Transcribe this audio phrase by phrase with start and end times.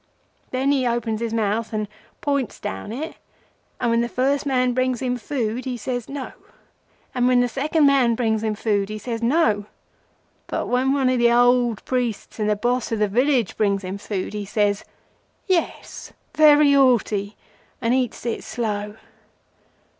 [0.49, 1.87] Then he opens his mouth and
[2.21, 3.17] points down it,
[3.79, 6.31] and when the first man brings him food, he says—'No;'
[7.13, 9.67] and when the second man brings him food, he says—'No;'
[10.47, 13.99] but when one of the old priests and the boss of the village brings him
[13.99, 17.37] food, he says—'Yes;' very haughty,
[17.79, 18.95] and eats it slow.